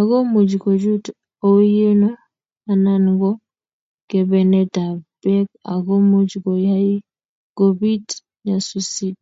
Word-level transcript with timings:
ago 0.00 0.16
muuch 0.32 0.52
kochut 0.62 1.04
oino 1.48 2.10
anan 2.72 3.04
go 3.20 3.30
kebenetab 4.08 4.96
beek 5.22 5.48
ago 5.72 5.94
muuch 6.10 6.32
koyaii 6.44 6.98
kobiit 7.56 8.08
nyasusiet 8.44 9.16